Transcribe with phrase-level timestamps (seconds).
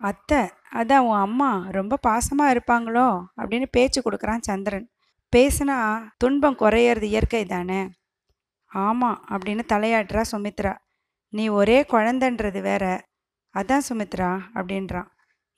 [0.00, 0.40] அத்தை
[0.74, 3.08] அதான் உன் அம்மா ரொம்ப பாசமாக இருப்பாங்களோ?
[3.36, 4.86] அப்படின்னு பேச்சு கொடுக்குறான் சந்திரன்.
[5.36, 5.78] பேசுனா
[6.16, 7.88] துன்பம் குறையிறது இயற்கை தானே?
[8.70, 10.74] ஆமாம் அப்படின்னு தலையாடுறா சுமித்ரா.
[11.32, 12.84] நீ ஒரே குழந்தன்றது வேற.
[13.54, 15.08] அதான் சுமித்ரா அப்படின்றான்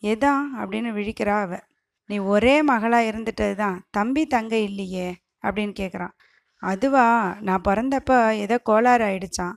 [0.02, 1.59] எதா அப்படின்னு விழிக்கிறா அவ.
[2.06, 5.09] நீ ஒரே மகளாக இருந்துட்டது தான் தம்பி தங்க இல்லையே
[5.43, 6.14] அப்படின்னு கேட்குறான்
[6.62, 7.34] அதுவா?
[7.40, 9.54] நான் பிறந்தப்ப ஏதோ கோளாறு ஆயிடுச்சான்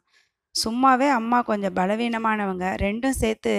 [0.56, 3.54] சும்மாவே அம்மா கொஞ்சம் பலவீனமானவங்க ரெண்டும் சேர்த்து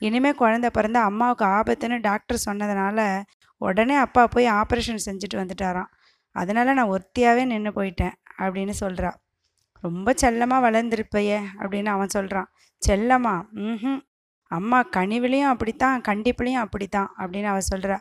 [0.00, 3.22] இனிமேல் குழந்தை பிறந்த அம்மாவுக்கு ஆபத்துன்னு டாக்டர் சொன்னதுனால
[3.58, 5.90] உடனே அப்பா போய் ஆப்ரேஷன் செஞ்சுட்டு வந்துட்டாராம்.
[6.32, 9.10] அதனால நான் ஒத்தியாகவே நின்று போயிட்டேன் அப்படின்னு சொல்கிறா
[9.82, 12.48] ரொம்ப செல்லமாக வளர்ந்துருப்பையே அப்படின்னு அவன் சொல்கிறான்
[12.88, 14.00] செல்லமா ம்
[14.46, 17.98] அம்மா கனிவுலையும் அப்படித்தான் கண்டிப்புலையும் அப்படித்தான் அப்படின்னு அவள் சொல்கிறா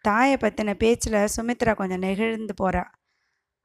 [0.00, 2.84] தாயை பற்றின பேச்சில் சுமித்ரா கொஞ்சம் நெகிழ்ந்து போகிறா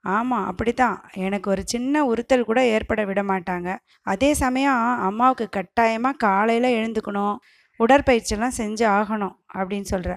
[0.06, 0.98] ஆமாம் அப்படித்தான்.
[1.14, 3.70] எனக்கு ஒரு சின்ன உறுத்தல் கூட ஏற்பட விட மாட்டாங்க.
[4.04, 7.36] அதே சமயம் அம்மாவுக்கு கட்டாயமாக காலையில் எழுந்துக்கணும்
[7.80, 10.14] உடற்பயிற்சியெல்லாம் செஞ்சு ஆகணும் அப்படின்னு சொல்கிற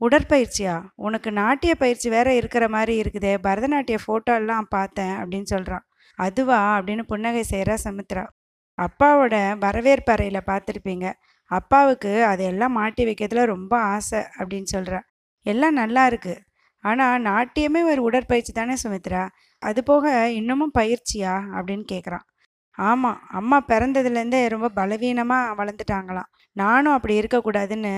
[0.00, 0.74] உடற்பயிற்சியா?
[0.94, 5.84] உனக்கு நாட்டிய பயிற்சி வேற இருக்கிற மாதிரி இருக்குதே பரதநாட்டிய ஃபோட்டோ எல்லாம் பார்த்தேன் அப்படின்னு சொல்கிறான்
[6.18, 6.78] அதுவா?
[6.78, 8.24] அப்படின்னு புன்னகை செய்கிறா சமுத்ரா.
[8.78, 11.06] அப்பாவோட வரவேற்பறையில் பார்த்துருப்பீங்க.
[11.50, 15.00] அப்பாவுக்கு அதையெல்லாம் மாட்டி வைக்கிறதுல ரொம்ப ஆசை அப்படின்னு சொல்கிறா
[15.46, 16.40] எல்லாம் நல்லா இருக்குது
[16.84, 19.22] ஆனால் நாட்டியமே ஒரு உடற்பயிற்சி தானே சுமித்ரா?
[19.62, 21.34] அது போக இன்னமும் பயிற்சியா?
[21.56, 22.26] அப்படின்னு கேட்குறான்
[22.78, 26.30] ஆமாம் அம்மா பிறந்ததுலேருந்தே ரொம்ப பலவீனமாக வளர்ந்துட்டாங்களாம்.
[26.56, 27.94] நானும் அப்படி இருக்கக்கூடாதுன்னு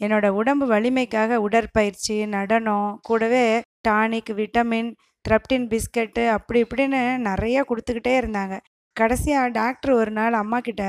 [0.00, 3.44] என்னோட உடம்பு வலிமைக்காக உடற்பயிற்சி நடனம் கூடவே
[3.88, 4.90] டானிக் விட்டமின்
[5.24, 8.54] த்ரப்டின் பிஸ்கட்டு அப்படி இப்படின்னு நிறையா கொடுத்துக்கிட்டே இருந்தாங்க.
[8.96, 10.84] கடைசியாக டாக்டர் ஒரு நாள் அம்மா கிட்ட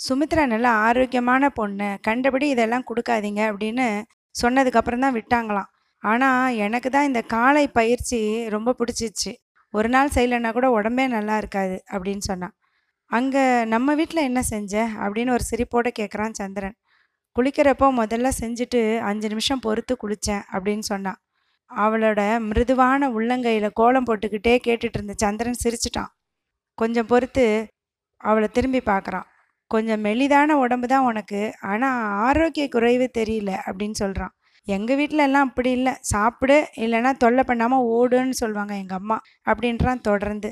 [0.00, 3.86] சுமித்ரா நல்ல ஆரோக்கியமான பொண்ணு கண்டபடி இதெல்லாம் கொடுக்காதீங்க அப்படின்னு
[4.34, 5.68] சொன்னதுக்கப்புறம் தான் விட்டாங்களாம்.
[6.04, 9.32] ஆனால் எனக்கு தான் இந்த காலை பயிற்சி ரொம்ப பிடிச்சிச்சு.
[9.74, 12.54] ஒரு நாள் செய்யலைன்னா கூட உடம்பே நல்லா இருக்காது அப்படின்னு சொன்னான்.
[13.10, 14.74] அங்கே நம்ம வீட்டில் என்ன செஞ்ச?
[15.04, 16.76] அப்படின்னு ஒரு சிரிப்போட கேட்குறான் சந்திரன்.
[17.36, 21.20] குளிக்கிறப்போ முதல்ல செஞ்சுட்டு அஞ்சு நிமிஷம் பொறுத்து குளித்தேன் அப்படின்னு சொன்னான்.
[21.70, 26.10] அவளோட மிருதுவான உள்ளங்கையில் கோலம் போட்டுக்கிட்டே கேட்டுட்டு இருந்த சந்திரன் சிரிச்சிட்டான்.
[26.78, 27.46] கொஞ்சம் பொறுத்து
[28.20, 29.26] அவளை திரும்பி பார்க்குறான்
[29.70, 34.34] கொஞ்சம் மெலிதான உடம்பு தான் உனக்கு ஆனால் ஆரோக்கிய குறைவு தெரியல அப்படின்னு சொல்கிறான்
[34.66, 35.92] எங்கள் வீட்டில் எல்லாம் அப்படி இல்லை.
[36.00, 39.16] சாப்பிடு இல்லைன்னா தொல்லை பண்ணாமல் ஓடுன்னு சொல்லுவாங்க எங்கள் அம்மா.
[39.46, 40.50] அப்படின்றான் தொடர்ந்து.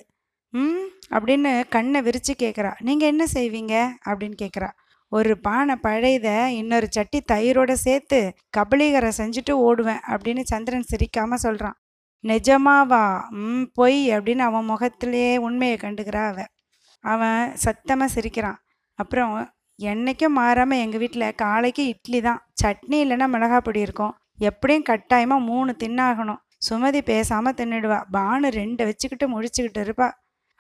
[0.55, 3.75] ம் அப்படின்னு கண்ணை விரித்து கேட்குறா நீங்கள் என்ன செய்வீங்க?
[4.09, 4.71] அப்படின்னு கேட்குறா
[5.13, 8.19] ஒரு பானை பழையத இன்னொரு சட்டி தயிரோட சேர்த்து
[8.57, 11.77] கபலீகரை செஞ்சுட்டு ஓடுவேன் அப்படின்னு சந்திரன் சிரிக்காமல் சொல்கிறான்
[12.25, 13.05] நிஜமாவா?
[13.45, 16.51] ம் பொய் அப்படின்னு அவன் முகத்திலேயே உண்மையை கண்டுக்கிறா அவன்.
[17.05, 18.59] அவன் சத்தமாக சிரிக்கிறான்.
[18.99, 19.33] அப்புறம்
[19.91, 22.41] என்னைக்கும் மாறாமல் எங்கள் வீட்டில் காலைக்கு இட்லி தான்.
[22.63, 24.15] சட்னி இல்லைன்னா மிளகாய் பொடி இருக்கும்.
[24.49, 26.41] எப்படியும் கட்டாயமாக மூணு தின்னாகணும்.
[26.69, 27.99] சுமதி பேசாமல் தின்னுடுவா.
[28.17, 30.09] பானு ரெண்டை வச்சுக்கிட்டு முடிச்சுக்கிட்டு இருப்பா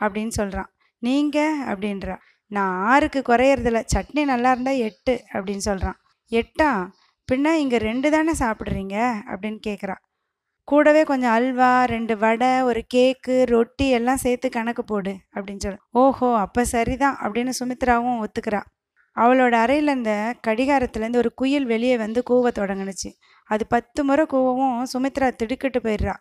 [0.00, 0.70] அப்படின்னு சொல்கிறான்
[1.02, 2.16] நீங்கள் அப்படின்றா.
[2.56, 3.80] நான் ஆறுக்கு குறையறதில்ல.
[3.94, 5.98] சட்னி நல்லா இருந்தால் எட்டு அப்படின்னு சொல்கிறான்
[6.32, 6.70] எட்டா?
[7.28, 8.96] பின்ன இங்கே ரெண்டு தானே சாப்பிட்றீங்க?
[9.30, 9.96] அப்படின்னு கேட்குறா
[10.68, 16.28] கூடவே கொஞ்சம் அல்வா ரெண்டு வடை ஒரு கேக்கு ரொட்டி எல்லாம் சேர்த்து கணக்கு போடு அப்படின்னு சொல்ல ஓஹோ
[16.42, 18.60] அப்போ சரிதான் அப்படின்னு சுமித்ராவும் ஒத்துக்கிறா.
[19.16, 20.12] அவளோட அறையில் இந்த
[20.46, 23.10] கடிகாரத்துலேருந்து ஒரு குயில் வெளியே வந்து கூவ தொடங்குனுச்சு.
[23.50, 26.14] அது பத்து முறை கூவவும் சுமித்ரா திடுக்கிட்டு போயிடுறா.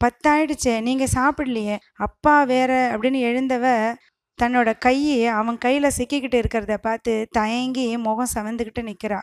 [0.00, 1.76] பத்தாயிடுச்சே நீங்கள் சாப்பிடலையே
[2.06, 3.66] அப்பா வேற அப்படின்னு எழுந்தவ
[4.38, 9.20] தன்னோட கையை அவன் கையில் சிக்கிக்கிட்டு இருக்கிறத பார்த்து தயங்கி முகம் சவந்துக்கிட்டு நிற்கிறா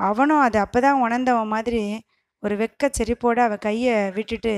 [0.00, 1.82] அவனும் அது அப்போ தான் உணர்ந்தவன் மாதிரி
[2.42, 4.52] ஒரு வெக்க செரிப்போடு அவள் கையை விட்டுட்டு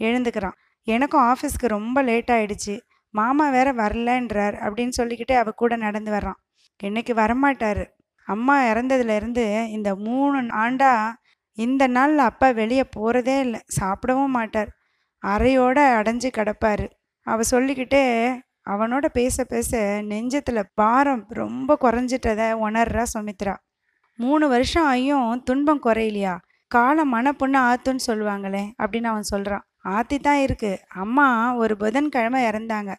[0.00, 0.56] எழுந்துக்கிறான்.
[0.86, 2.74] எனக்கும் ஆஃபீஸ்க்கு ரொம்ப லேட் ஆயிடுச்சு
[3.14, 6.38] மாமா வேற வரலன்றார் அப்படின்னு சொல்லிக்கிட்டு அவள் கூட நடந்து வர்றான்.
[6.82, 7.84] இன்னைக்கு வரமாட்டார்.
[8.26, 11.12] அம்மா இறந்ததுலேருந்து இந்த மூணு ஆண்டா
[11.58, 13.60] இந்த நாளில் அப்பா வெளியே போகிறதே இல்லை.
[13.66, 14.70] சாப்பிடவும் மாட்டார்.
[15.26, 16.86] அறையோட அடைஞ்சு கிடப்பாரு.
[17.26, 18.04] அவள் சொல்லிக்கிட்டே
[18.70, 23.54] அவனோட பேச பேச நெஞ்சத்தில் பாரம் ரொம்ப குறைஞ்சிட்டதை உணர்றா சுமித்ரா.
[24.16, 26.34] மூணு வருஷம் ஐயும் துன்பம் குறையிலையா?
[26.66, 32.94] காலம் மனப்புண்ணு ஆத்துன்னு சொல்லுவாங்களே அப்படின்னு அவன் சொல்கிறான் ஆத்தி தான் இருக்குது அம்மா ஒரு புதன்கிழமை இறந்தாங்க.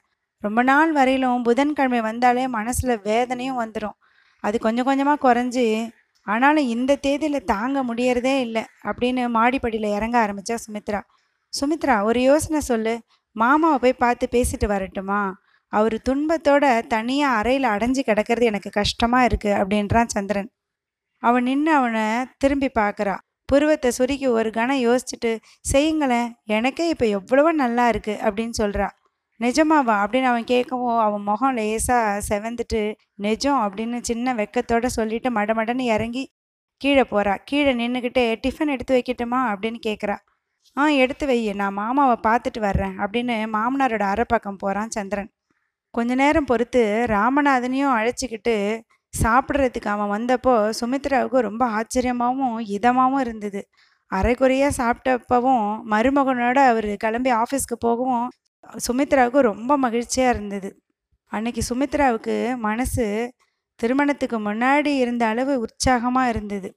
[0.46, 3.98] ரொம்ப நாள் வரையிலும் புதன்கிழமை வந்தாலே மனசில் வேதனையும் வந்துடும்
[4.44, 5.66] அது கொஞ்சம் கொஞ்சமாக குறைஞ்சி
[6.28, 11.02] ஆனாலும் இந்த தேதியில் தாங்க முடியறதே இல்லை அப்படின்னு மாடிப்படியில் இறங்க ஆரம்பித்தா சுமித்ரா.
[11.54, 12.94] சுமித்ரா ஒரு யோசனை சொல்லு.
[13.36, 15.22] மாமாவை போய் பார்த்து பேசிட்டு வரட்டுமா?
[15.74, 20.50] அவர் துன்பத்தோட தனியாக அறையில் அடைஞ்சு கிடக்கிறது எனக்கு கஷ்டமாக இருக்குது அப்படின்றான் சந்திரன்.
[21.24, 22.06] அவன் நின்று அவனை
[22.44, 23.16] திரும்பி பார்க்குறா.
[23.50, 25.32] புருவத்தை சுருக்கி ஒரு கணம் யோசிச்சுட்டு
[25.72, 28.88] செய்யுங்களேன் எனக்கே இப்போ எவ்வளவோ நல்லா இருக்குது அப்படின்னு சொல்கிறா
[29.40, 29.96] நிஜமாவா?
[30.04, 32.82] அப்படின்னு அவன் கேட்கவும் அவன் முகம் லேசாக செவந்துட்டு
[33.16, 36.24] நிஜம் அப்படின்னு சின்ன வெக்கத்தோட சொல்லிட்டு மடமடன்னு இறங்கி
[36.82, 39.40] கீழே போகிறா கீழே நின்றுக்கிட்டே டிஃபன் எடுத்து வைக்கட்டுமா?
[39.52, 40.16] அப்படின்னு கேட்குறா
[40.78, 45.30] ஆ எடுத்து வை நான் மாமாவை பார்த்துட்டு வர்றேன் அப்படின்னு மாமனாரோட அரை பக்கம் போகிறான் சந்திரன்.
[45.96, 48.56] கொஞ்ச நேரம் பொறுத்து ராமநாதனையும் அழைச்சிக்கிட்டு
[49.14, 53.62] சாப்பிட்றதுக்கு அவன் வந்தப்போ சுமித்ராவுக்கு ரொம்ப ஆச்சரியமாகவும் இதமாகவும் இருந்தது.
[54.12, 58.28] அரைக்குறையாக சாப்பிட்டப்பவும் மருமகனோட அவர் கிளம்பி ஆஃபீஸ்க்கு போகவும்
[58.88, 60.70] சுமித்ராவுக்கு ரொம்ப மகிழ்ச்சியாக இருந்தது.
[61.32, 63.34] அன்னைக்கு சுமித்ராவுக்கு மனசு
[63.76, 66.70] திருமணத்துக்கு முன்னாடி இருந்த அளவு உற்சாகமாக இருந்தது.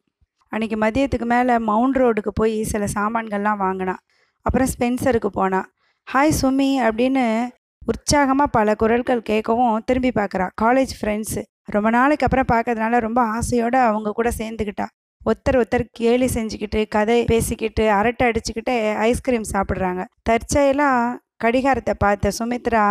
[0.49, 4.03] அன்னைக்கு மதியத்துக்கு மேலே மவுண்ட் ரோடுக்கு போய் சில சாமான்கள்லாம் வாங்கினான்
[4.43, 5.67] அப்புறம் ஸ்பென்சருக்கு போனான்
[6.09, 7.25] ஹாய் சுமி அப்படின்னு
[7.87, 14.11] உற்சாகமாக பல குரல்கள் கேட்கவும் திரும்பி பார்க்குறா காலேஜ் ஃப்ரெண்ட்ஸு ரொம்ப நாளைக்கு அப்புறம் பார்க்கறதுனால ரொம்ப ஆசையோடு அவங்க
[14.11, 14.87] கூட சேர்ந்துக்கிட்டா
[15.27, 20.05] ஒருத்தர் ஒருத்தர் கேலி செஞ்சுக்கிட்டு கதை பேசிக்கிட்டு அரட்டை அடிச்சுக்கிட்டு ஐஸ்கிரீம் சாப்பிட்றாங்க.
[20.23, 22.85] தற்செயலாக கடிகாரத்தை பார்த்த சுமித்ரா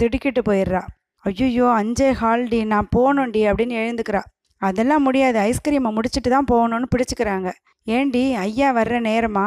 [0.00, 0.82] திடுக்கிட்டு போயிடுறா.
[1.24, 4.22] ஐயோ அஞ்சே ஹால்டி நான் போகணும்டி அப்படின்னு எழுந்துக்கிறா.
[4.62, 5.38] அதெல்லாம் முடியாது.
[5.48, 7.48] ஐஸ்கிரீமை முடிச்சுட்டு தான் போகணும்னு பிடிச்சிக்கிறாங்க.
[7.86, 9.46] ஏண்டி ஐயா வர்ற நேரமா?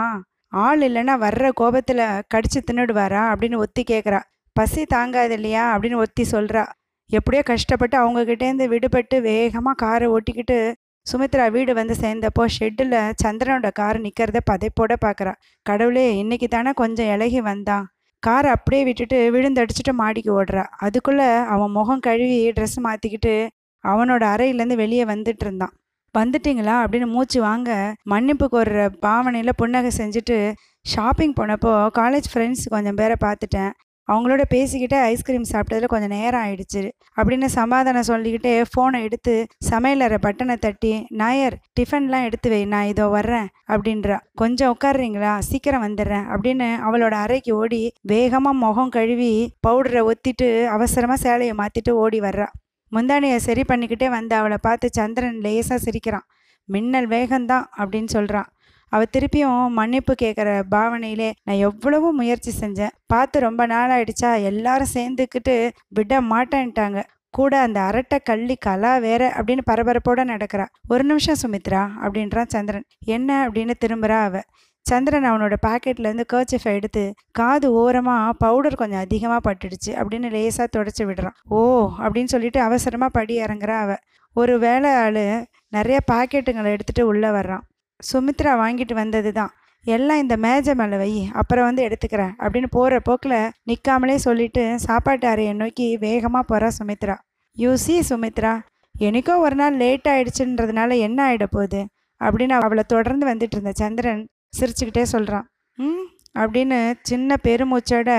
[0.54, 2.04] ஆள் இல்லைன்னா வர்ற கோபத்தில்
[2.34, 3.24] கடிச்சு தின்னுடுவாரா?
[3.32, 4.20] அப்படின்னு ஒத்தி கேட்குறா
[4.56, 5.64] பசி தாங்காது இல்லையா?
[5.74, 6.64] அப்படின்னு ஒத்தி சொல்கிறா
[7.10, 10.58] எப்படியோ கஷ்டப்பட்டு அவங்கக்கிட்டேருந்து விடுபட்டு வேகமாக காரை ஓட்டிக்கிட்டு
[11.06, 15.34] சுமித்ரா வீடு வந்து சேர்ந்தப்போ ஷெட்டில் சந்திரனோட கார் நிற்கிறத பதைப்போட பார்க்குறா
[15.66, 17.86] கடவுளே இன்னைக்கு தானே கொஞ்சம் இலகி வந்தான்.
[18.20, 20.64] காரை அப்படியே விட்டுட்டு விழுந்தடிச்சிட்டு மாடிக்கு ஓடுறா.
[20.78, 23.48] அதுக்குள்ளே அவன் முகம் கழுவி ட்ரெஸ் மாற்றிக்கிட்டு
[23.84, 25.74] அவனோட அறையிலேருந்து வெளியே வந்துட்டு இருந்தான்.
[26.18, 26.76] வந்துட்டிங்களா?
[26.84, 33.72] அப்படின்னு மூச்சு வாங்க மன்னிப்பு கோர்ற பாவனையில் புன்னகை செஞ்சுட்டு ஷாப்பிங் போனப்போ காலேஜ் ஃப்ரெண்ட்ஸ் கொஞ்சம் பேரை பார்த்துட்டேன்.
[34.12, 36.82] அவங்களோட பேசிக்கிட்டே ஐஸ்கிரீம் சாப்பிட்டதுல கொஞ்சம் நேரம் ஆயிடுச்சு.
[37.20, 39.34] அப்படின்னு சமாதானம் சொல்லிக்கிட்டே ஃபோனை எடுத்து
[39.70, 40.92] சமையலறை பட்டனை தட்டி
[41.22, 44.18] நாயர் டிஃபன்லாம் எடுத்து வை நான் இதோ வர்றேன் அப்படின்றா.
[44.42, 47.82] கொஞ்சம் உட்காடுறீங்களா சீக்கிரம் வந்துடுறேன் அப்படின்னு அவளோட அறைக்கு ஓடி
[48.14, 49.32] வேகமாக முகம் கழுவி
[49.68, 52.50] பவுடரை ஒத்திட்டு அவசரமாக சேலையை மாற்றிட்டு ஓடி வர்றா.
[52.92, 56.28] முந்தானியை சரி பண்ணிக்கிட்டே வந்து அவளை பார்த்து சந்திரன் லேசாக சிரிக்கிறான்.
[56.70, 58.50] மின்னல் வேகம்தான் அப்படின்னு சொல்கிறான்
[58.90, 62.96] அவள் திருப்பியும் மன்னிப்பு கேட்குற பாவனையிலே நான் எவ்வளவோ முயற்சி செஞ்சேன்.
[63.06, 64.32] பார்த்து ரொம்ப நாள் ஆயிடுச்சா?
[64.52, 65.56] எல்லாரும் சேர்ந்துக்கிட்டு
[65.98, 67.02] விட மாட்டேன்ட்டாங்க.
[67.38, 70.66] கூட அந்த அரட்டை கள்ளி கலா வேற அப்படின்னு பரபரப்போட நடக்கிறா.
[70.88, 72.86] ஒரு நிமிஷம் சுமித்ரா அப்படின்றான் சந்திரன்.
[73.16, 74.42] என்ன அப்படின்னு திரும்புறா அவ.
[74.86, 81.38] சந்திரன் அவனோட பாக்கெட்லேருந்து கர்ச்சிஃபை எடுத்து காது ஓரமாக பவுடர் கொஞ்சம் அதிகமாக பட்டுடுச்சு அப்படின்னு லேசாக தொடச்சி விடுறான்.
[81.50, 81.60] ஓ
[82.00, 83.96] அப்படின்னு சொல்லிட்டு அவசரமாக படி இறங்குறா அவ.
[84.36, 85.24] ஒரு வேலை ஆள்
[85.70, 87.66] நிறைய பாக்கெட்டுங்களை எடுத்துகிட்டு உள்ளே வர்றான்.
[88.00, 89.52] சுமித்ரா வாங்கிட்டு வந்தது தான்.
[89.86, 95.54] எல்லாம் இந்த மேஜை மேலே வை அப்புறம் வந்து எடுத்துக்கிறேன் அப்படின்னு போகிற போக்கில் நிற்காமலே சொல்லிட்டு சாப்பாட்டு அறையை
[95.54, 97.16] நோக்கி வேகமாக போகிறா சுமித்ரா.
[97.58, 98.54] யூசி சுமித்ரா
[98.96, 101.82] எனக்கோ ஒரு நாள் லேட் ஆயிடுச்சுன்றதுனால என்ன ஆகிட போகுது?
[102.22, 104.24] அப்படின்னு அவளை தொடர்ந்து வந்துட்டு இருந்த சந்திரன்
[104.60, 105.46] சிரிச்சுக்கிட்டே சொல்கிறான்
[105.78, 106.06] ம்
[106.40, 108.10] அப்படின்னு சின்ன பெருமூச்சோட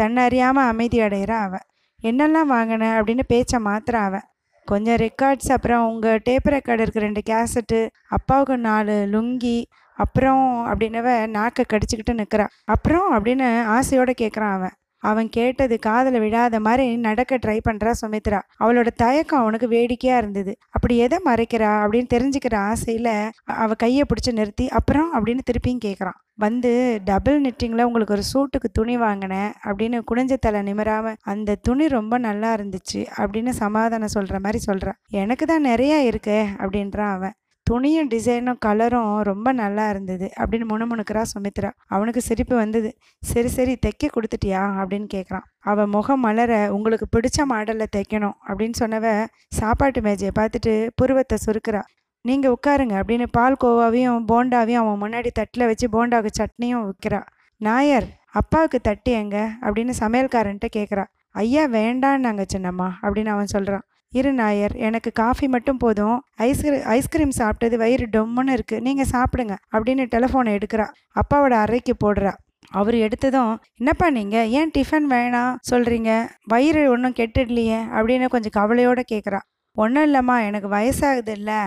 [0.00, 1.66] தன்னறியாமல் அமைதி அடைகிறான் அவன்
[2.02, 2.90] என்னெல்லாம் வாங்கின?
[2.98, 4.26] அப்படின்னு பேச்சை மாத்திர அவன்
[4.66, 7.80] கொஞ்சம் ரெக்கார்ட்ஸ் அப்புறம் உங்கள் டேப் ரெக்கார்டு இருக்க ரெண்டு கேசட்டு
[8.16, 9.58] அப்பாவுக்கு நாலு லுங்கி
[9.98, 13.46] அப்புறம் அப்படின்னவ நாக்கை கடிச்சிக்கிட்டு நிற்கிறான் அப்புறம் அப்படின்னு
[13.76, 14.74] ஆசையோடு கேட்குறான் அவன்.
[15.10, 18.40] அவன் கேட்டது காதல விழாத மாதிரி நடக்க ட்ரை பண்ணுறா சுமித்ரா.
[18.60, 20.52] அவளோட தயக்கம் அவனுக்கு வேடிக்கையாக இருந்தது.
[20.70, 23.12] அப்படி எதை மறைக்கிறா அப்படின்னு தெரிஞ்சுக்கிற ஆசையில்
[23.56, 25.10] அவள் கையை பிடிச்சி நிறுத்தி அப்புறம்?
[25.16, 26.70] அப்படின்னு திருப்பியும் கேட்குறான் வந்து
[27.04, 32.50] டபுள் நிட்டிங்கில் உங்களுக்கு ஒரு சூட்டுக்கு துணி வாங்கினேன் அப்படின்னு குனிஞ்ச தலை நிமிராமல் அந்த துணி ரொம்ப நல்லா
[32.54, 37.34] இருந்துச்சு அப்படின்னு சமாதானம் சொல்கிற மாதிரி சொல்கிறான் எனக்கு தான் நிறையா இருக்கு அப்படின்றான் அவன்.
[37.70, 41.70] துணியும் டிசைனும் கலரும் ரொம்ப நல்லா இருந்தது அப்படின்னு முணுமுணுக்கிறா சுமித்ரா.
[41.86, 42.90] அவனுக்கு சிரிப்பு வந்தது.
[43.22, 44.62] சரி சரி தைக்க கொடுத்துட்டியா?
[44.80, 49.06] அப்படின்னு கேட்குறான் அவள் முகம் மலர உங்களுக்கு பிடிச்ச மாடலில் தைக்கணும் அப்படின்னு சொன்னவ
[49.48, 51.82] சாப்பாட்டு மேஜையை பார்த்துட்டு புருவத்தை சுருக்கிறா.
[52.24, 57.20] நீங்கள் உட்காருங்க அப்படின்னு பால் கோவாவையும் போண்டாவையும் அவன் முன்னாடி தட்டில் வச்சு போண்டாவுக்கு சட்னியும் விற்கிறா
[57.60, 59.36] நாயர் அப்பாவுக்கு தட்டி எங்க?
[59.60, 61.04] அப்படின்னு சமையல்காரன்ட்ட கேட்குறா
[61.42, 63.84] ஐயா வேண்டான்னாங்க சின்னம்மா அப்படின்னு அவன் சொல்கிறான்
[64.18, 66.18] இரு நாயர் எனக்கு காஃபி மட்டும் போதும்.
[66.46, 70.86] ஐஸ்கிரீ ஐஸ்கிரீம் சாப்பிட்டது வயிறு டொம்முன்னு இருக்குது நீங்கள் சாப்பிடுங்க அப்படின்னு டெலஃபோனை எடுக்கிறா.
[71.20, 72.32] அப்பாவோட அறைக்கு போடுறா.
[72.78, 75.52] அவர் எடுத்ததும் என்னப்பா நீங்கள் ஏன் டிஃபன் வேணாம்?
[75.70, 76.10] சொல்கிறீங்க
[76.52, 77.80] வயிறு ஒன்றும் கெட்டுடலையே?
[77.96, 79.40] அப்படின்னு கொஞ்சம் கவலையோடு கேட்குறா
[79.76, 81.60] ஒன்றும் இல்லைம்மா எனக்கு வயசாகுது இல்லை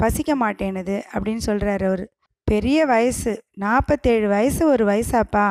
[0.00, 2.04] பசிக்க மாட்டேனுது அப்படின்னு சொல்கிறாரு அவர்.
[2.48, 3.32] பெரிய வயசு.
[3.64, 5.46] நாற்பத்தேழு வயசு ஒரு வயசாப்பா.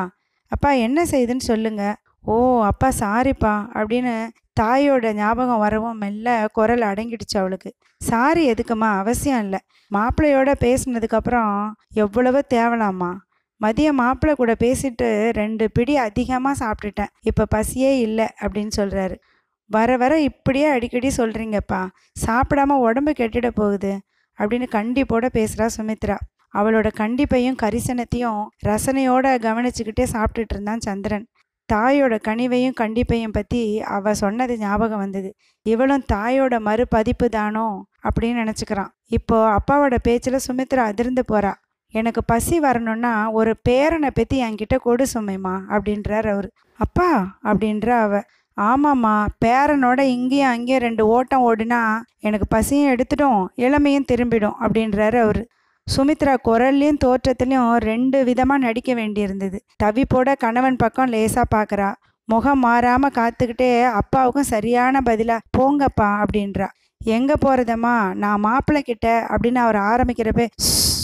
[0.52, 1.96] அப்பா என்ன செய்யுதுன்னு சொல்லுங்கள்
[2.32, 2.34] ஓ
[2.70, 4.14] அப்பா சாரிப்பா அப்படின்னு
[4.60, 7.70] தாயோட ஞாபகம் வரவும் மெல்ல குரல் அடங்கிடுச்சு அவளுக்கு.
[7.96, 9.58] சாரி எதுக்குமா அவசியம் இல்லை.
[9.90, 13.12] மாப்பிள்ளையோட பேசினதுக்கப்புறம் எவ்வளவோ தேவலாமா
[13.60, 17.12] மதியம் மாப்பிள்ளை கூட பேசிட்டு ரெண்டு பிடி அதிகமாக சாப்பிட்டுட்டேன்.
[17.20, 19.16] இப்போ பசியே இல்லை அப்படின்னு சொல்கிறாரு
[19.70, 21.86] வர வர இப்படியே அடிக்கடி சொல்கிறீங்கப்பா
[22.26, 23.92] சாப்பிடாம உடம்பு கெட்டுட போகுது
[24.38, 26.16] அப்படின்னு கண்டிப்போட பேசுகிறா சுமித்ரா.
[26.54, 31.24] அவளோட கண்டிப்பையும் கரிசனத்தையும் ரசனையோட கவனிச்சுக்கிட்டே சாப்பிட்டுட்டு இருந்தான் சந்திரன்.
[31.68, 35.34] தாயோட கனிவையும் கண்டிப்பையும் பற்றி அவ சொன்னது ஞாபகம் வந்தது.
[35.62, 37.86] இவளும் தாயோட மறுபதிப்பு தானோ?
[38.04, 38.92] அப்படின்னு நினச்சிக்கிறான்.
[39.08, 41.52] இப்போ அப்பாவோட பேச்சில் சுமித்ரா அதிர்ந்து போறா.
[41.94, 46.50] எனக்கு பசி வரணும்னா ஒரு பேரனை பற்றி என்கிட்ட கொடு சுமைமா அப்படின்றார் அவர்.
[46.78, 48.20] அப்பா அப்படின்ற அவ.
[48.56, 51.82] ஆமாம்மா பேரனோட இங்கேயும் அங்கேயும் ரெண்டு ஓட்டம் ஓடுனா
[52.20, 55.46] எனக்கு பசியும் எடுத்துடும் இளமையும் திரும்பிடும் அப்படின்றாரு அவர்.
[55.86, 59.58] சுமித்ரா குரல்லையும் தோற்றத்துலையும் ரெண்டு விதமாக நடிக்க வேண்டியிருந்தது.
[59.82, 61.88] தவிப்போட கணவன் பக்கம் லேசாக பார்க்குறா
[62.28, 63.70] முகம் மாறாமல் காத்துக்கிட்டே
[64.00, 66.68] அப்பாவுக்கும் சரியான பதிலாக போங்கப்பா அப்படின்றா.
[67.04, 70.46] எங்கே போகிறதம்மா நான் மாப்பிள்ளை கிட்ட அப்படின்னு அவர் ஆரம்பிக்கிறப்ப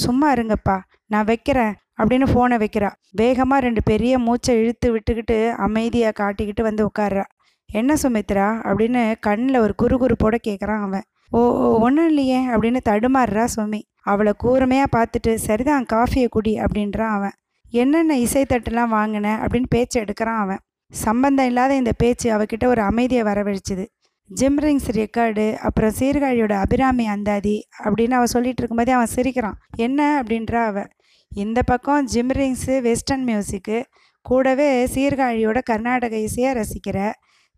[0.05, 2.91] சும்மா இருங்கப்பா நான் வைக்கிறேன் அப்படின்னு ஃபோனை வைக்கிறா.
[3.11, 7.25] வேகமாக ரெண்டு பெரிய மூச்சை இழுத்து விட்டுக்கிட்டு அமைதியாக காட்டிக்கிட்டு வந்து உட்கார்றா.
[7.71, 8.49] என்ன சுமித்ரா?
[8.69, 11.07] அப்படின்னு கண்ணில் ஒரு குறுகுறுப்போட கேட்குறான் அவன்.
[11.31, 11.41] ஓ
[11.87, 13.81] ஒன்றும் இல்லையே அப்படின்னு தடுமாறுறா சுமி.
[14.13, 17.37] அவளை கூர்மையாக பார்த்துட்டு சரிதான் காஃபியை குடி அப்படின்றான் அவன்.
[17.73, 19.27] என்னென்ன இசைத்தட்டுலாம் வாங்கின?
[19.45, 20.63] அப்படின்னு பேச்சு எடுக்கிறான் அவன்.
[20.93, 23.85] சம்பந்தம் இல்லாத இந்த பேச்சு அவகிட்ட ஒரு அமைதியை வரவழைச்சுது.
[24.31, 29.59] ஜிம்ரிங்ஸ் ரெக்கார்டு அப்புறம் சீர்காழியோட அபிராமி அந்தாதி அப்படின்னு அவன் சொல்லிட்டு இருக்கும்போதே அவன் சிரிக்கிறான்.
[29.77, 30.23] என்ன?
[30.23, 30.91] அப்படின்றா அவன்
[31.35, 33.79] இந்த பக்கம் ஜிம்ரிங்ஸு வெஸ்டர்ன் மியூசிக்கு
[34.27, 36.99] கூடவே சீர்காழியோட கர்நாடக இசையை ரசிக்கிற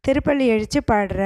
[0.04, 1.22] திருப்பள்ளி எழுச்சி பாடுற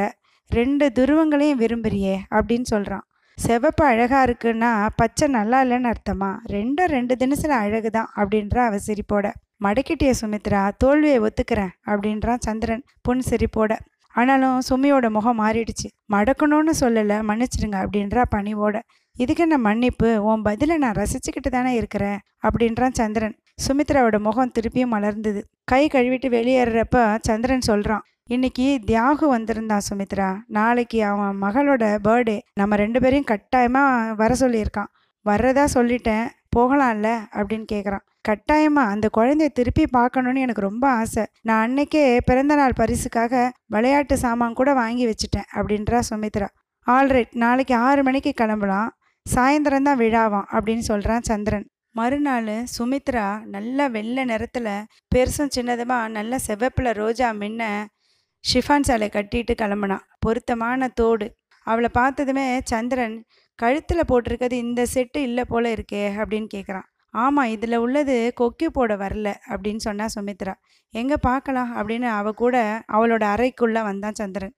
[0.51, 3.05] ரெண்டு துருவங்களையும் விரும்புறியே அப்படின்னு சொல்கிறான்
[3.39, 6.29] செவப்பு அழகாக இருக்குன்னா பச்சை நல்லா இல்லைன்னு அர்த்தமா?
[6.53, 9.27] ரெண்டும் ரெண்டு தினசில் அழகு தான் அப்படின்ற அவ சிரிப்போட
[9.65, 13.73] மடக்கிட்டிய சுமித்ரா தோல்வியை ஒத்துக்கிறேன் அப்படின்றான் சந்திரன் புன் சிரிப்போட
[14.15, 15.89] ஆனாலும் சுமியோட முகம் மாறிடுச்சு.
[16.13, 18.77] மடக்கணும்னு சொல்லலை மன்னிச்சிடுங்க அப்படின்றா பணிவோட.
[19.17, 20.23] இதுக்கு என்ன மன்னிப்பு?
[20.23, 23.35] உன் பதிலை நான் ரசிச்சுக்கிட்டு தானே இருக்கிறேன் அப்படின்றான் சந்திரன்.
[23.67, 25.41] சுமித்ராவோட முகம் திருப்பியும் மலர்ந்தது.
[25.65, 30.39] கை கழுவிட்டு வெளியேறப்ப சந்திரன் சொல்கிறான் இன்னைக்கு தியாகு வந்திருந்தான் சுமித்ரா.
[30.47, 34.91] நாளைக்கு அவன் மகளோட பர்த்டே நம்ம ரெண்டு பேரையும் கட்டாயமாக வர சொல்லியிருக்கான்.
[35.27, 36.29] வர்றதா சொல்லிட்டேன்.
[36.57, 37.09] போகலாம்ல?
[37.33, 41.27] அப்படின்னு கேட்குறான் கட்டாயமாக அந்த குழந்தைய திருப்பி பார்க்கணுன்னு எனக்கு ரொம்ப ஆசை.
[41.43, 46.49] நான் அன்னைக்கே பிறந்தநாள் பரிசுக்காக விளையாட்டு சாமான் கூட வாங்கி வச்சுட்டேன் அப்படின்றா சுமித்ரா.
[46.87, 48.91] ஆல்ரைட் நாளைக்கு ஆறு மணிக்கு கிளம்பலாம்.
[49.27, 51.69] சாயந்தரம் தான் விழாவாம் அப்படின்னு சொல்கிறான் சந்திரன்.
[51.91, 57.63] மறுநாள் சுமித்ரா நல்ல வெள்ளை நிறத்தில் பெருசும் சின்னதுமாக நல்ல செவப்பில் ரோஜா மின்ன
[58.45, 61.27] ஷிஃபான் சாலை கட்டிட்டு கிளம்புனான் பொருத்தமான தோடு.
[61.67, 63.17] அவளை பார்த்ததுமே சந்திரன்
[63.59, 69.29] கழுத்தில் போட்டிருக்கிறது இந்த செட்டு இல்லை போல இருக்கே அப்படின்னு கேட்குறான் ஆமாம் இதில் உள்ளது கொக்கி போட வரல
[69.49, 70.55] அப்படின்னு சொன்னா சுமித்ரா.
[70.95, 72.57] எங்கே பார்க்கலாம் அப்படின்னு அவ கூட
[72.93, 74.55] அவளோட அறைக்குள்ளே வந்தான் சந்திரன்.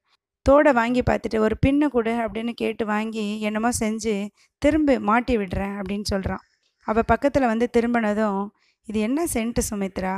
[0.46, 4.14] தோடை வாங்கி பார்த்துட்டு ஒரு பின்னு கொடு அப்படின்னு கேட்டு வாங்கி என்னமோ செஞ்சு
[4.62, 6.44] திரும்ப மாட்டி விடுறேன் அப்படின்னு சொல்கிறான்
[6.86, 8.42] அவள் பக்கத்தில் வந்து திரும்பினதும்
[8.88, 10.14] இது என்ன சென்ட்டு சுமித்ரா?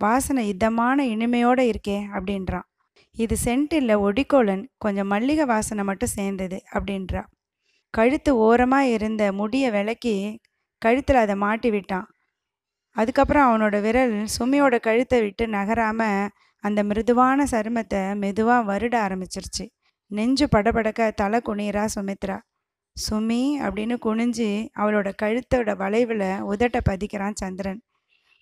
[0.00, 2.66] வாசனை இதமான இனிமையோடு இருக்கே அப்படின்றான்.
[3.16, 7.22] இது சென்ட் இல்லை ஒடிக்கோலன் கொஞ்சம் மல்லிகை வாசனை மட்டும் சேர்ந்தது அப்படின்றா.
[7.90, 10.40] கழுத்து ஓரமாக இருந்த முடியை விளக்கி
[10.78, 12.06] கழுத்தில் அதை மாட்டி விட்டான்.
[12.96, 16.30] அதுக்கப்புறம் அவனோட விரல் சுமியோட கழுத்தை விட்டு நகராமல்
[16.64, 19.64] அந்த மிருதுவான சருமத்தை மெதுவாக வருட ஆரம்பிச்சிருச்சு.
[20.10, 22.38] நெஞ்சு படபடக்க தலை குனிறா சுமித்ரா.
[22.96, 24.48] சுமி அப்படின்னு குனிஞ்சு
[24.78, 27.80] அவளோட கழுத்தோட வளைவில் உதட்டை பதிக்கிறான் சந்திரன்.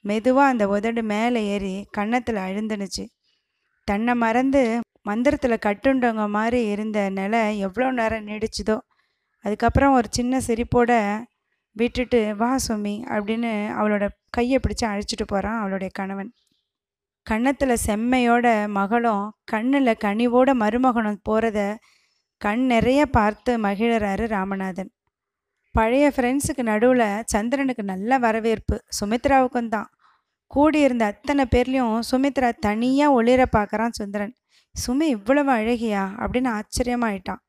[0.05, 3.05] மெதுவாக அந்த உதடு மேலே ஏறி கன்னத்தில் அழுந்துனுச்சு.
[3.89, 4.63] தன்னை மறந்து
[5.03, 8.77] மந்திரத்தில் கட்டுண்டவங்க மாதிரி இருந்த நிலை எவ்வளோ நேரம் நீடிச்சுதோ
[9.45, 10.93] அதுக்கப்புறம் ஒரு சின்ன சிரிப்போட
[11.77, 14.05] விட்டுட்டு வா சுமி அப்படின்னு அவளோட
[14.37, 16.31] கையை பிடிச்சி அழைச்சிட்டு போகிறான் அவளுடைய கணவன்.
[17.27, 18.47] கன்னத்தில் செம்மையோட
[18.79, 21.61] மகளும் கண்ணில் கனிவோட மருமகனும் போகிறத
[22.41, 24.91] கண் நிறைய பார்த்து மகிழறாரு ராமநாதன்.
[25.75, 29.89] பழைய ஃப்ரெண்ட்ஸுக்கு நடுவில் சந்திரனுக்கு நல்ல வரவேற்பு சுமித்ராவுக்கும் தான்.
[30.55, 34.35] கூடியிருந்த அத்தனை பேர்லேயும் சுமித்ரா தனியாக ஒளிர பார்க்குறான் சுந்தரன்.
[34.75, 36.03] சுமி இவ்வளவு அழகியா?
[36.23, 37.43] அப்படின்னு ஆச்சரியமாயிட்டான்.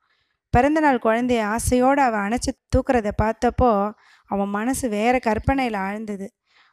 [0.53, 3.71] பிறந்தநாள் குழந்தைய ஆசையோடு அவன் அணைச்சி தூக்குறத பார்த்தப்போ
[4.25, 6.27] அவன் மனசு வேற கற்பனையில் ஆழ்ந்தது.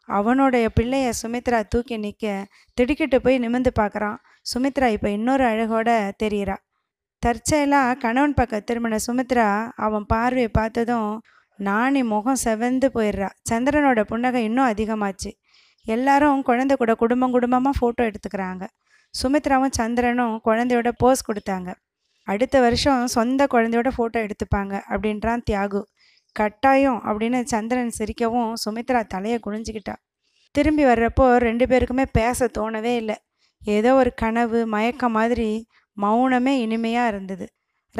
[0.08, 4.18] அவனுடைய பிள்ளைய சுமித்ரா தூக்கி நிற்க திடுக்கிட்டு போய் நிமிந்து பார்க்குறான்.
[4.46, 5.90] சுமித்ரா இப்போ இன்னொரு அழகோட
[6.22, 6.56] தெரிகிறா
[7.22, 11.10] தற்செயலாக கணவன் பக்கம் திரும்பின சுமித்ரா அவன் பார்வையை பார்த்ததும்
[11.58, 13.28] நாணி முகம் செவந்து போயிடுறா.
[13.50, 15.30] சந்திரனோட புன்னகை இன்னும் அதிகமாச்சு.
[15.94, 18.64] எல்லாரும் குழந்தை கூட குடும்பம் குடும்பமாக ஃபோட்டோ எடுத்துக்கிறாங்க.
[19.22, 21.70] சுமித்ராவும் சந்திரனும் குழந்தையோட போஸ் கொடுத்தாங்க.
[22.22, 25.82] அடுத்த வருஷம் சொந்த குழந்தையோட ஃபோட்டோ எடுத்துப்பாங்க அப்படின்றான் தியாகு.
[26.32, 29.94] கட்டாயம் அப்படின்னு சந்திரன் சிரிக்கவும் சுமித்ரா தலையை குனிஞ்சிக்கிட்டா.
[30.50, 33.16] திரும்பி வர்றப்போ ரெண்டு பேருக்குமே பேச தோணவே இல்லை.
[33.62, 35.68] ஏதோ ஒரு கனவு மயக்கம் மாதிரி
[36.02, 37.46] மௌனமே இனிமையாக இருந்தது.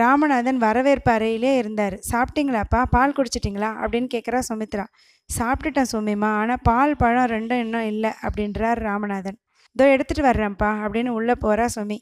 [0.01, 1.97] ராமநாதன் வரவேற்பு அறையிலே இருந்தார்.
[2.11, 3.71] சாப்பிட்டீங்களாப்பா பால் குடிச்சிட்டிங்களா?
[3.83, 4.85] அப்படின்னு கேட்குறா சுமித்ரா.
[5.31, 9.39] சாப்பிட்டுட்டேன் சுமிமா ஆனால் பால் பழம் ரெண்டும் இன்னும் இல்லை அப்படின்றார் ராமநாதன்.
[9.77, 11.99] இதோ எடுத்துகிட்டு வர்றேன்ப்பா அப்படின்னு உள்ளே போகிறா சுமி.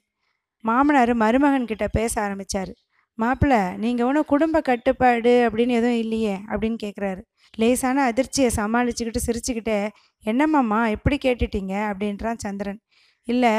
[0.65, 2.73] மாமனார் மருமகன் கிட்ட பேச ஆரம்பித்தார்
[3.19, 7.21] மாப்பிள்ள நீங்கள் ஒன்றும் குடும்ப கட்டுப்பாடு அப்படின்னு எதுவும் இல்லையே அப்படின்னு கேட்குறாரு
[7.55, 9.79] லேசான அதிர்ச்சியை சமாளிச்சுக்கிட்டு சிரிச்சுக்கிட்டே
[10.25, 11.75] என்னம்மாம்மா எப்படி கேட்டுட்டீங்க?
[11.91, 12.81] அப்படின்றான் சந்திரன்.
[13.29, 13.53] இல்லை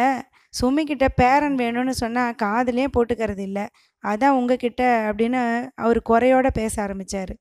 [0.53, 3.65] சுமிக்கிட்ட பேரன் வேணும்னு சொன்னால் காதலே போட்டுக்கிறது இல்லை.
[4.11, 5.41] அதான் உங்ககிட்ட அப்படின்னு
[5.75, 7.33] அவர் குறையோட பேச ஆரம்பித்தார்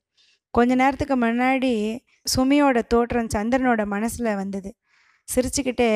[0.54, 1.73] கொஞ்ச நேரத்துக்கு முன்னாடி
[2.37, 4.71] சுமியோட தோற்றம் சந்திரனோட மனசில் வந்தது.
[5.28, 5.90] சிரிச்சுக்கிட்டே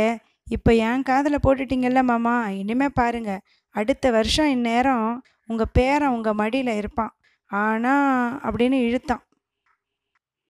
[0.47, 3.33] இப்போ என் காதில் போட்டுட்டீங்கல்ல மாமா இனிமே பாருங்க
[3.75, 5.09] அடுத்த வருஷம் இந்நேரம்
[5.47, 7.13] உங்கள் பேரன் உங்கள் மடியில் இருப்பான்.
[7.51, 9.23] ஆனால் அப்படின்னு இழுத்தான்.